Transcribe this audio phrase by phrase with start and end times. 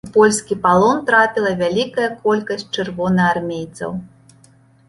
[0.05, 3.91] У польскі палон трапіла вялікая колькасць чырвонаармейцаў.